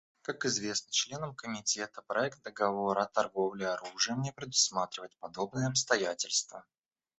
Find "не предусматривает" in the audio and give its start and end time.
4.23-5.15